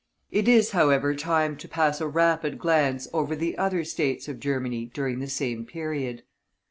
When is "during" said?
4.91-5.19